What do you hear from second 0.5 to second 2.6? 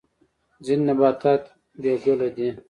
ځینې نباتات بې ګله دي